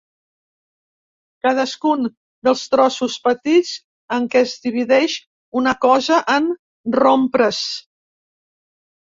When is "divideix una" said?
4.65-5.75